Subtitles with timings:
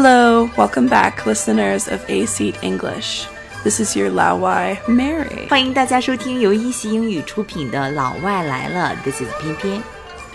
[0.00, 3.26] Hello, welcome back, listeners of A Seat English.
[3.64, 5.48] This is your 老外 Mary。
[5.48, 9.82] 欢迎大家收听由一席英语出品的《老外来了》，This is 翩翩。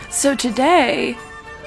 [0.09, 1.15] So today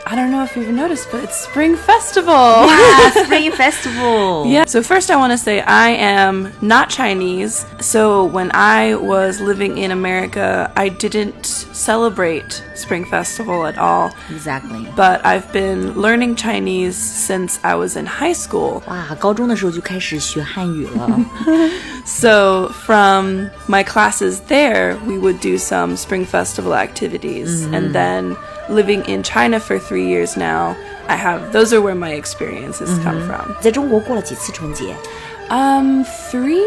[0.06, 2.34] I don't know if you've noticed, but it's Spring Festival.
[2.34, 4.48] Yeah, Spring Festival.
[4.48, 4.66] Yeah.
[4.66, 7.66] So first, I want to say I am not Chinese.
[7.80, 14.12] So when I was living in America, I didn't celebrate Spring Festival at all.
[14.32, 14.88] Exactly.
[14.96, 18.82] But I've been learning Chinese since I was in high school.
[18.88, 21.08] 哇，高中的时候就开始学汉语了。
[22.06, 27.64] So from my classes there, we would do some Spring Festival activities.
[27.72, 28.36] And then
[28.70, 30.76] living in China for three years now,
[31.08, 33.56] I have those are where my experiences come from.
[33.60, 34.96] 在中国过了几次春节？
[35.50, 36.64] Um, three?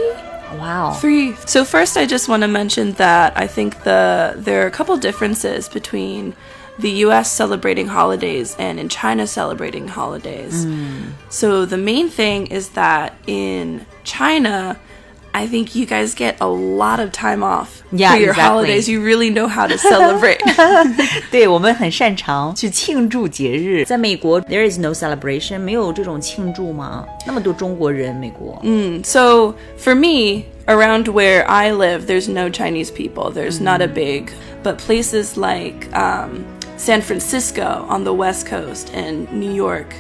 [0.61, 1.35] 哇哦， Three.
[1.47, 4.97] So first, I just want to mention that I think the there are a couple
[4.99, 6.35] differences between
[6.79, 7.31] the U.S.
[7.31, 10.67] celebrating holidays and in China celebrating holidays.
[11.29, 14.77] So the main thing is that in China,
[15.39, 18.43] I think you guys get a lot of time off Yeah, for your exactly.
[18.43, 18.89] holidays.
[18.89, 20.39] You really know how to celebrate.
[21.33, 23.85] 对我们很擅长去庆祝节日。
[23.85, 27.05] 在美国，there is no celebration，没有这种庆祝吗？
[27.27, 28.63] 那么多中国人，美国。
[29.03, 33.33] So for me, around where I live, there's no Chinese people.
[33.33, 34.31] There's not a big,
[34.63, 36.45] but places like um,
[36.79, 39.95] San Francisco on the West Coast and New York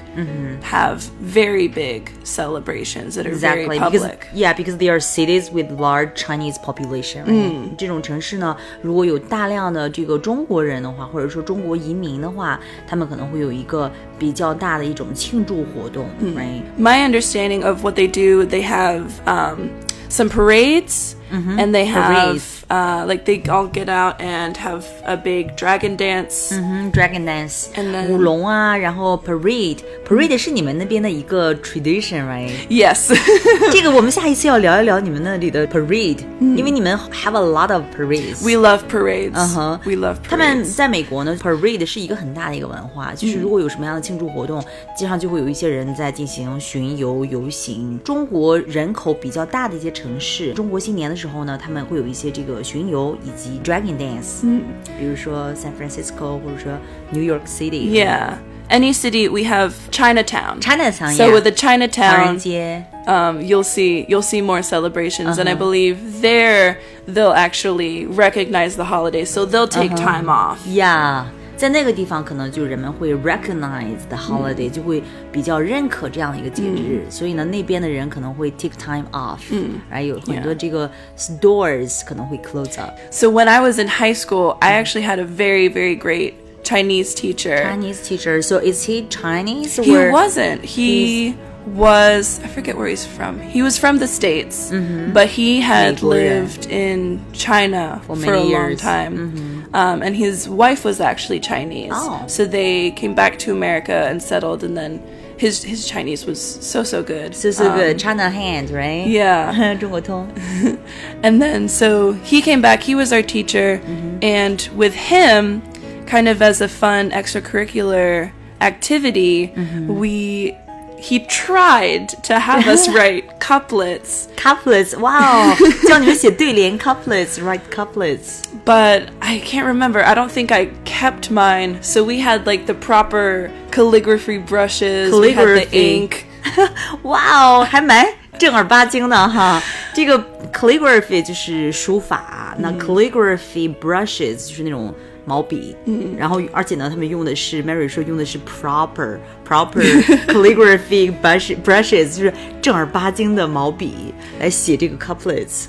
[0.62, 4.26] have very big celebrations that are Exactly, very because public.
[4.34, 7.24] yeah, because they are cities with large Chinese population.
[7.24, 7.76] Right?
[7.78, 16.62] 这种城市呢，如果有大量的这个中国人的话，或者说中国移民的话，他们可能会有一个比较大的一种庆祝活动，right？
[16.78, 19.70] My understanding of what they do, they have um,
[20.10, 22.64] some parades, and they have Parades.
[22.70, 26.52] uh, like they all get out and have a big dragon dance.
[26.52, 32.50] 嗯，Dragon Dance， And then- 舞龙啊，然后 Parade，Parade 是你们那边的一个 tradition，right？
[32.68, 33.16] Yes.
[33.72, 38.42] 这个我们下一次要聊一聊你们那里的 parade，、因为你们 have a lot of parades。
[38.44, 39.32] we love parades.
[39.34, 40.74] 嗯哼 We love 他们 parades.
[40.74, 44.62] 在美国呢，parade 是一个很大的一个文化，就是如果有什么样的庆祝活动，
[44.96, 47.98] 街上就会有一些人在进行巡游游行。
[48.04, 54.62] 中国人口比较大的一些城市，中国新年的 时候呢，他们会有一些这个巡游以及 dragon dance，嗯，
[54.98, 56.72] 比如说 San Francisco 或者说
[57.10, 57.90] New York City。
[57.90, 58.34] Yeah.
[58.70, 60.58] Any city we have Chinatown.
[60.60, 61.34] Chinatown, So yeah.
[61.34, 62.84] with the 唐人 Chinatown, 街。
[63.06, 65.58] um, you'll see you'll see more celebrations, and I Uh-huh.
[65.58, 70.02] believe there they'll actually recognize the holidays, so they'll take Uh-huh.
[70.02, 70.60] time off.
[70.66, 71.24] Yeah，
[71.58, 80.56] 在那个地方可能就人们会 recognize the holiday，、就会比较认可这样的一个节日，所以呢，那边的人可能会 take time off，嗯，然后有很多 Yeah.
[80.56, 82.92] 这个 stores 可能会 close up。
[83.10, 87.14] So when I was in high school, I actually had a very very great Chinese
[87.14, 87.62] teacher.
[87.62, 89.76] Chinese teacher, so is he Chinese?
[89.76, 90.62] He or- wasn't.
[90.62, 91.34] He
[91.66, 93.40] was I forget where he's from.
[93.40, 94.70] He was from the states,
[95.12, 96.42] but he had 美国人。
[96.44, 98.80] lived in China for, many a long years.
[98.80, 99.64] time.
[99.72, 101.92] Um, and his wife was actually Chinese.
[101.92, 102.22] Oh.
[102.26, 105.00] So they came back to America and settled and then
[105.36, 107.34] his his Chinese was so so good.
[107.34, 109.06] So so Um, good, China hand, right?
[109.06, 109.74] Yeah.
[109.78, 110.28] 中国通。
[111.22, 113.80] And then so he came back, he was our teacher,
[114.22, 115.62] and with him,
[116.06, 118.30] kind of as a fun extracurricular
[118.60, 119.50] activity,
[119.88, 120.54] we
[120.98, 128.44] he tried to have us write couplets, couplets，哇哦， 叫你们写对联 couplets，write couplets。
[128.64, 130.02] but I can't remember.
[130.02, 131.82] I don't think I kept mine.
[131.82, 136.08] So we had like the proper calligraphy brushes, we had the Calligraphy.
[136.08, 136.10] ink.
[137.02, 138.06] 哇哦，还蛮
[138.38, 139.62] 正儿八经的哈。
[139.92, 140.18] 这个
[140.52, 144.94] calligraphy 就是书法，那 calligraphy brushes 就是那种
[145.28, 149.18] 毛笔，嗯，然后而且呢，他们用的是 Mary 说用的是 proper
[149.48, 149.80] proper
[150.26, 155.64] calligraphy brush brushes，就是正儿八经的毛笔来写这个 couplets。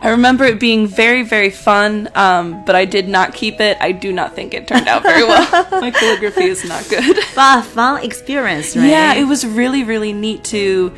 [0.00, 3.76] I remember it being very, very fun, um, but I did not keep it.
[3.80, 5.80] I do not think it turned out very well.
[5.80, 7.16] My calligraphy is not good.
[7.36, 8.90] But fun experience, right?
[8.90, 10.90] Yeah, it was really, really neat to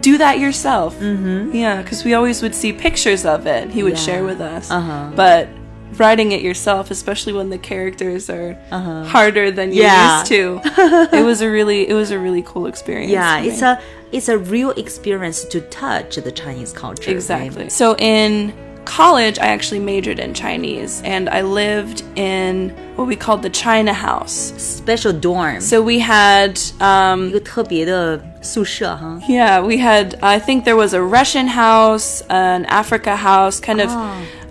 [0.00, 0.94] do that yourself.
[1.00, 1.56] Mm-hmm.
[1.56, 3.70] Yeah, because we always would see pictures of it.
[3.70, 4.04] He would Yeah.
[4.04, 4.70] share with us.
[4.70, 5.10] Uh-huh.
[5.16, 5.48] But
[5.96, 8.54] writing it yourself, especially when the characters are
[9.08, 10.24] harder than you're Uh-huh.
[10.30, 10.60] Yeah.
[10.60, 10.70] used
[11.10, 13.10] to, it was a really, it was a really cool experience.
[13.10, 13.68] Yeah, for it's me.
[13.68, 13.80] a
[14.12, 17.10] it's a real experience to touch the Chinese culture.
[17.10, 17.16] right?
[17.16, 17.68] Exactly.
[17.68, 18.52] So in
[18.86, 23.92] college, I actually majored in Chinese, and I lived in what we called the China
[23.92, 24.54] House.
[24.56, 25.60] Special dorm.
[25.60, 29.20] So we had, 一 um, 个特别的宿舍哈。
[29.28, 30.16] yeah, we had.
[30.22, 33.90] I think there was a Russian house, an Africa house, kind of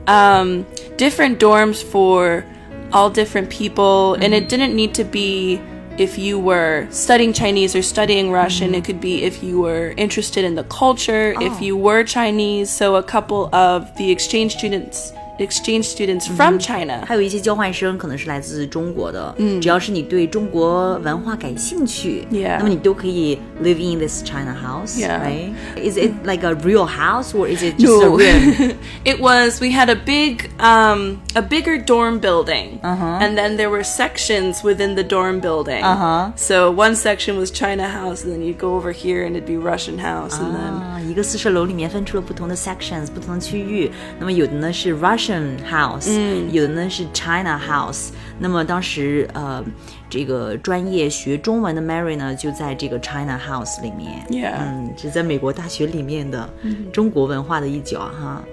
[0.07, 0.67] um,
[0.97, 2.45] different dorms for
[2.93, 5.61] all different people, and it didn't need to be
[5.99, 8.75] if you were studying Chinese or studying Russian.
[8.75, 12.71] It could be if you were interested in the culture, if you were Chinese.
[12.71, 17.04] So a couple of the exchange students exchange students from China.
[17.06, 25.20] 还有一些交换生可能是来自中国的，嗯，只要是你对中国文化感兴趣 Yeah 那么你都可以 live in this China house, Yeah.
[25.22, 25.54] right?
[25.76, 28.74] Is it like a real house or is it just a room?
[29.06, 33.20] it was we had a big um a bigger dorm building Uh-huh.
[33.22, 36.32] and then there were sections within the dorm building Uh-huh.
[36.36, 39.58] so one section was china house and then you'd go over here and it'd be
[39.58, 43.92] russian house and then 啊，一个宿舍楼里面分出了不同的 sections，不同的区域。
[44.20, 48.10] 那么有的呢是 Russian house，嗯，有的呢是 China house。
[48.40, 49.64] 那么当时呃，
[50.10, 56.48] 这个专业学中文的 Mary 呢，就在这个 China house 里面 Yeah 嗯，是在美国大学里面的
[56.92, 58.44] 中国文化的一角哈。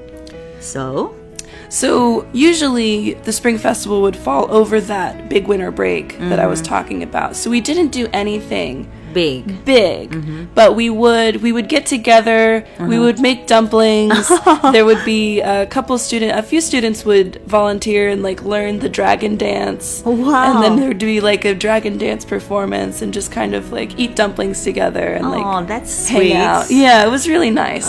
[0.61, 1.11] So
[1.69, 6.63] so usually the spring festival would fall over that big winter break that i was
[6.63, 10.11] talking about so we didn't do anything big， big
[10.57, 14.29] but we would we would get together we would make dumplings
[14.73, 18.89] there would be a couple student a few students would volunteer and like learn the
[18.89, 20.57] dragon dance Wow.
[20.57, 23.97] and then there would be like a dragon dance performance and just kind of like
[23.97, 26.79] eat dumplings together and like Oh, that's hang out sweet.
[26.83, 27.87] yeah it was really nice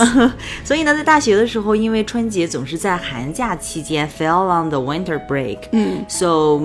[0.64, 6.60] 所以呢，在大学的时候，因为春节总是在寒假期间 fell on the winter break，嗯，so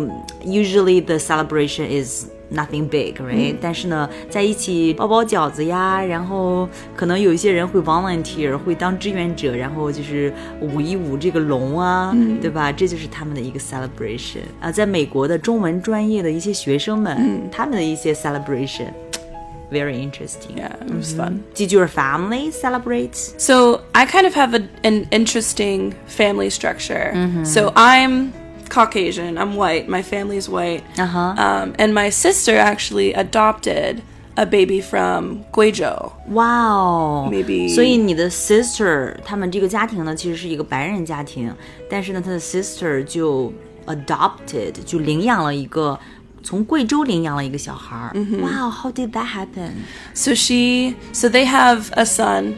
[0.45, 12.73] usually the celebration is nothing big, right？、但是呢，在一起包包饺子呀，然后可能有一些人会 volunteer，会当志愿者，然后就是舞一舞这个龙啊，对吧？
[12.73, 14.73] 这就是他们的一个 celebration 啊。
[14.73, 20.57] 在美国的中文专业的一些学生们，他们的一些 celebration。Very interesting.
[20.57, 23.15] yeah it was fun Did your family celebrate?
[23.39, 27.15] So I kind of have a, an interesting family structure.
[27.45, 28.33] So I'm
[28.69, 29.37] Caucasian.
[29.37, 29.89] I'm white.
[29.89, 30.83] My family's white.
[30.97, 31.35] Uh-huh.
[31.37, 34.03] Um, and my sister actually adopted
[34.37, 36.13] a baby from Guizhou.
[36.31, 41.53] 哇哦 Maybe- 所以你的 sister 他们这个家庭呢，其实是一个白人家庭，
[41.91, 43.53] 但是呢，他的 sister 就
[43.87, 45.99] adopted 就领养了一个
[46.43, 48.15] 从贵州领养了一个小孩儿。
[48.41, 49.73] 哇、h o w did that happen？
[50.15, 52.55] So she, so they have a son.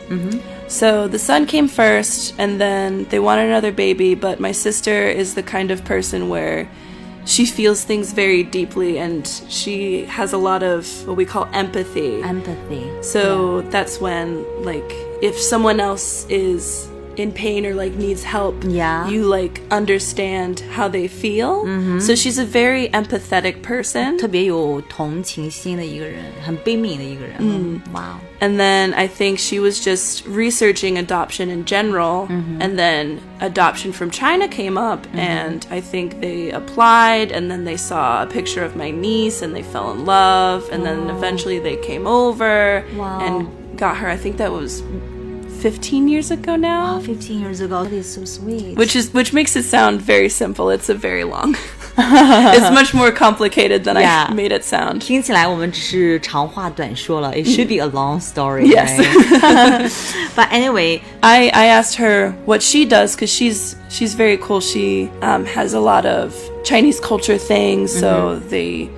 [0.67, 4.15] So the son came first, and then they wanted another baby.
[4.15, 6.69] But my sister is the kind of person where
[7.25, 12.21] she feels things very deeply, and she has a lot of what we call empathy.
[12.21, 12.89] Empathy.
[13.01, 14.89] So that's when, like,
[15.21, 19.06] if someone else is in pain or like needs help, Yeah.
[19.06, 21.66] you like understand how they feel.
[22.00, 24.16] So she's a very empathetic person.
[24.16, 27.34] 特别有同情心的一个人，很悲悯的一个人。
[27.38, 32.28] 嗯，哇、 And then I think she was just researching adoption in general,
[32.60, 37.76] and then adoption from China came up, and I think they applied, and then they
[37.76, 41.76] saw a picture of my niece, and they fell in love, and then eventually they
[41.76, 43.20] came over Wow.
[43.20, 44.08] and got her.
[44.08, 44.82] I think that was
[45.62, 46.98] 15 years ago now.
[47.00, 48.76] 15 years ago, that is so sweet.
[48.76, 50.70] Which is which makes it sound very simple.
[50.70, 51.54] It's a very long.
[51.96, 54.26] it's much more complicated than Yeah.
[54.28, 55.00] I made it sound.
[55.00, 57.32] 听起来我们只是长话短说了。
[57.34, 58.66] It should be a long story.
[58.66, 58.98] Yes.
[58.98, 59.90] right?
[60.34, 64.60] But anyway, I, I asked her what she does because she's she's very cool.
[64.60, 68.88] She um, has a lot of Chinese culture things, so they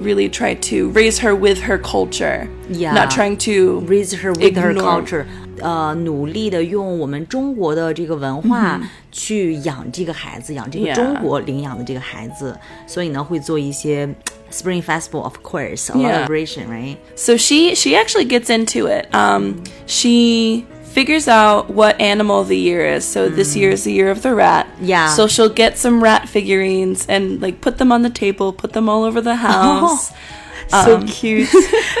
[0.00, 2.92] really try to raise her with her culture, Yeah.
[2.92, 4.82] not trying to raise her with her Ignore.
[5.02, 5.24] culture，
[5.60, 8.78] 呃，努力的用我们中国的这个文化
[9.10, 10.94] 去养这个孩子，养这个 Yeah.
[10.94, 12.54] 中国领养的这个孩子，
[12.86, 14.06] 所以呢会做一些
[14.52, 16.26] Spring Festival of course a Yeah.
[16.26, 19.06] celebration right So she she actually gets into it.
[19.12, 23.04] Um, she figures out what animal the year is.
[23.04, 24.66] So this year is the year of the rat.
[24.80, 25.08] Yeah.
[25.08, 28.88] So she'll get some rat figurines and like put them on the table, put them
[28.88, 30.10] all over the house.
[30.68, 31.48] so cute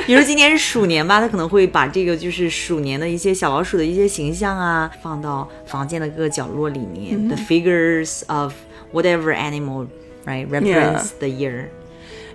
[0.06, 8.54] 比如今年是鼠年吧，他可能会把这个就是鼠年的一些小老鼠的一些形象啊放到房间的各个角落里面、 The figures of
[8.92, 9.86] whatever animal
[10.24, 11.68] right represents the year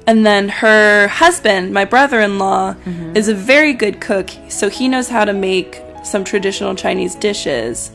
[0.05, 2.75] And then her husband, my brother in law,
[3.13, 4.29] is a very good cook.
[4.49, 7.91] So he knows how to make some traditional Chinese dishes.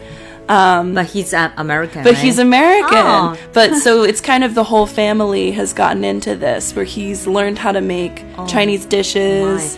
[0.48, 2.22] Um, but he's an American but right?
[2.22, 2.98] he's American.
[2.98, 3.36] Oh.
[3.52, 7.58] But so it's kind of the whole family has gotten into this where he's learned
[7.58, 9.76] how to make Chinese dishes.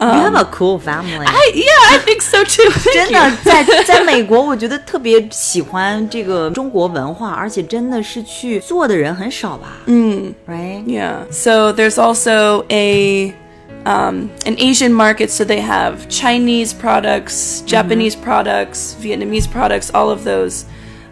[0.00, 1.26] You have a cool family.
[1.28, 2.70] I, yeah, I think so too.
[2.70, 3.36] Thank 真的 you.
[3.44, 9.76] 在在美国，我觉得特别喜欢这个中国文化，而且真的是去做的人很少吧？
[9.86, 10.82] 嗯，right？
[10.86, 11.30] Yeah.
[11.30, 13.32] So there's also a
[13.85, 20.23] um, an Asian market, so they have Chinese products, Japanese products, Vietnamese products, all of
[20.23, 20.65] those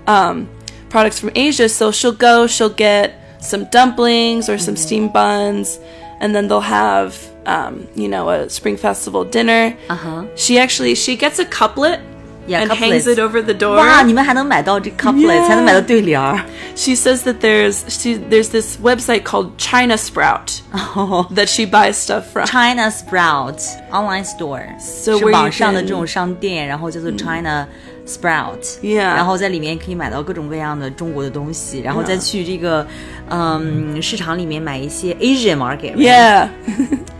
[0.07, 0.49] um,
[0.89, 1.69] products from Asia.
[1.69, 5.79] So she'll go, she'll get some dumplings or some steamed buns,
[6.19, 9.77] and then they'll have um, you know a spring festival dinner.
[9.89, 10.35] Uh huh.
[10.35, 12.01] She actually she gets a couplet
[12.48, 13.08] Yeah, and hangs couplets.
[13.08, 13.76] it over the door.
[13.76, 16.40] 哇，你们还能买到这 couplet，、 Yeah 才能买到对联儿。
[16.74, 21.96] She says that there's she, there's this website called China Sprout 哦 that she buys
[21.96, 22.46] stuff from.
[22.46, 23.60] China Sprout
[23.92, 27.68] online store， So 是 where you 网上的 can- 这种商店，然后叫做 China
[28.06, 32.86] Sprout，、 Yeah 然后在里面可以买到各种各样的中国的东西，然后再去这个
[33.28, 36.48] 嗯市场里面买一些 Asian market， Yeah.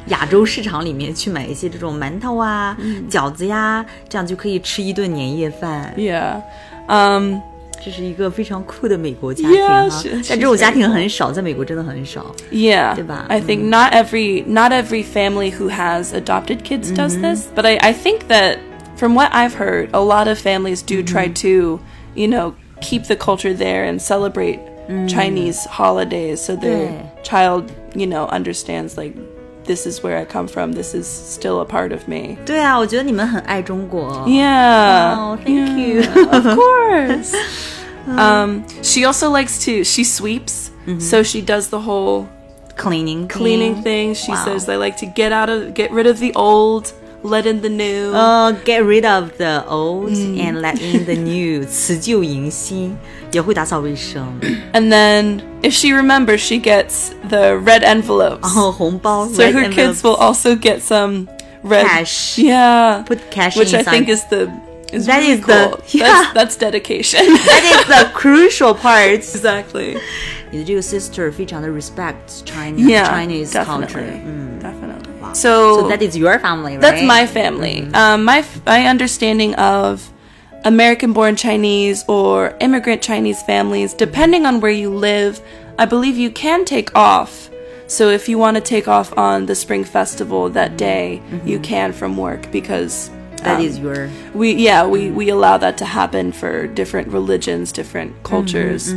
[0.09, 2.77] 亚洲市场里面去买一些这种馒头啊、
[3.11, 5.95] 饺子呀，这样就可以吃一顿年夜饭。
[5.97, 6.43] Yeah.
[6.89, 7.41] Um,
[7.81, 12.35] 这是一个非常酷的美国家庭 Yeah，哈是但这种家庭是很少，在美国真的很少。
[12.51, 12.95] yeah.
[12.95, 13.25] 对吧？
[13.29, 17.77] I think not every not every family who has adopted kids does this, but I,
[17.77, 18.59] I think that
[18.97, 21.79] from what I've heard, a lot of families do try to,
[22.15, 24.59] you know, keep the culture there and celebrate
[25.07, 27.23] Chinese holidays so their 对。
[27.23, 29.15] child, you know, understands like
[29.65, 30.73] this is where I come from.
[30.73, 32.37] This is still a part of me.
[32.47, 34.25] 对啊，我觉得你们很爱中国。
[34.27, 35.15] Yeah.
[35.19, 36.03] Oh, thank Yeah, you.
[36.31, 37.35] of course.
[38.07, 42.27] um, she also likes to she sweeps, so she does the whole
[42.77, 44.15] cleaning cleaning thing.
[44.15, 44.45] She Wow.
[44.45, 47.69] says they like to get out of get rid of the old, let in the
[47.69, 48.13] new.
[48.13, 52.97] 呃、g e t rid of the old 嗯 and let in the new， 辞旧迎新，
[53.33, 54.25] 也会打扫卫生。
[54.73, 58.41] and then if she remembers, she gets the red envelopes.
[58.43, 61.27] 然后红包 so red her kids will also get some
[61.65, 62.39] red Cash.
[62.39, 63.91] Yeah, Put cash which I inside.
[63.91, 64.49] think is the
[64.93, 65.81] is That really is the- cool.
[65.89, 66.33] yeah.
[66.33, 67.21] That's, that's dedication.
[67.27, 69.21] That is the crucial part.
[69.21, 69.99] exactly.
[70.51, 74.21] 你的这个 sister 非常的 respect China Yeah, Chinese definitely, culture。
[74.25, 74.82] 嗯 definitely.
[75.34, 76.82] So So, that is your family, right?
[76.82, 77.82] that's my family.
[77.82, 77.96] Mm-hmm.
[77.96, 80.10] Um, my my understanding of
[80.66, 83.98] American-born Chinese or immigrant Chinese families, mm-hmm.
[83.98, 85.42] depending on where you live,
[85.78, 87.50] I believe you can take off.
[87.88, 91.64] So if you want to take off on the spring festival that day, you mm-hmm.
[91.64, 93.12] can from work because
[93.45, 97.71] That um, is your we yeah we we allow that to happen for different religions
[97.71, 98.93] different cultures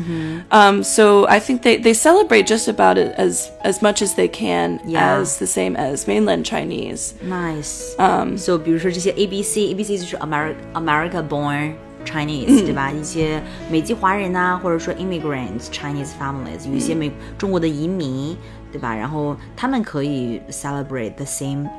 [0.49, 4.27] um, so i think they they celebrate just about it as as much as they
[4.27, 5.19] can Yeah.
[5.21, 7.93] as the same as mainland chinese nice。
[7.99, 11.73] um, So 比如说这些 A B C A B C 就是 America America born
[12.03, 12.91] Chinese、对吧？
[12.91, 18.35] 一些美籍华人呐、或者说 immigrant Chinese families，有一些美中国的移民，
[18.71, 18.95] 对吧？
[18.95, 21.69] 然后他们可以 celebrate the same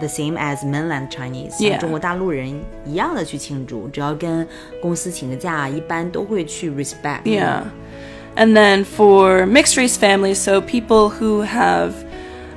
[0.00, 2.48] the same as mainland Chinese，像 Yeah 中国大陆人
[2.86, 4.46] 一样的去庆祝，只要跟
[4.80, 7.22] 公司请个假，一般都会去 respect。
[7.24, 7.62] yeah
[8.36, 11.92] and then for mixed race families so people who have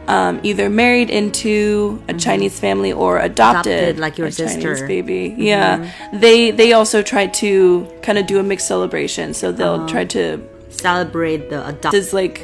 [0.08, 4.76] um, either married into a Chinese family or adopted, Adopted, like your a Chinese sister.
[4.76, 4.88] Mm-hmm.
[4.88, 5.36] baby.
[5.38, 9.34] Yeah, they they also try to kind of do a mixed celebration.
[9.34, 9.88] So they'll Uh-huh.
[9.88, 11.94] try to Celebrate the adopt.
[11.96, 12.42] is like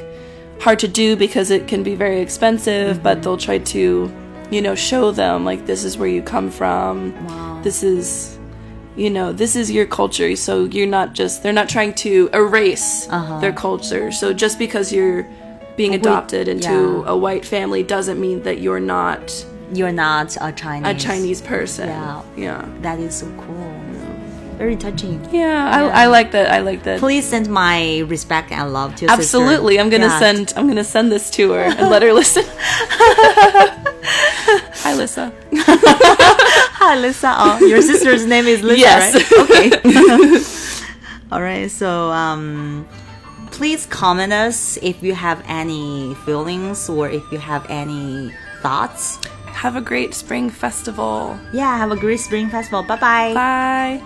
[0.61, 3.03] hard to do because it can be very expensive, Mm-hmm.
[3.03, 4.09] but they'll try to,
[4.52, 7.12] you know, show them like this is where you come from.
[7.26, 7.60] Wow.
[7.62, 8.38] This is
[8.94, 10.36] you know, this is your culture.
[10.36, 13.40] So you're not just they're not trying to erase Uh-huh.
[13.40, 14.12] their culture.
[14.12, 15.26] So just because you're
[15.76, 16.68] being adopted into
[17.04, 17.12] yeah.
[17.12, 19.22] a white family doesn't mean that you're not
[19.72, 20.90] You're not a Chinese.
[20.90, 21.88] a Chinese person.
[21.88, 22.22] Yeah.
[22.36, 22.68] Yeah.
[22.82, 23.72] That is so cool.
[24.58, 25.18] Very touching.
[25.32, 26.52] Yeah, I, I like that.
[26.52, 27.00] I like that.
[27.00, 29.22] Please send my respect and love to your sister.
[29.38, 29.80] Absolutely.
[29.80, 30.18] I'm gonna Yeah.
[30.18, 32.44] send I'm gonna send this to her and let her listen.
[34.96, 35.32] Hi.
[36.82, 37.34] Hi, Lisa.
[37.38, 39.14] Oh, your sister's name is Lisa, Yes.
[39.14, 39.74] right?
[39.82, 40.88] Okay.
[41.32, 41.70] All right.
[41.70, 42.86] So, um,
[43.50, 49.18] please comment us if you have any feelings or if you have any thoughts.
[49.46, 51.38] Have a great spring festival.
[51.52, 51.76] Yeah.
[51.76, 52.82] Have a great spring festival.
[52.82, 53.34] Bye bye.
[53.34, 54.02] Bye.